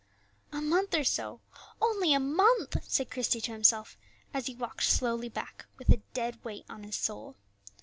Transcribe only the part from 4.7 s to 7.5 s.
slowly back, with a dead weight on his soul.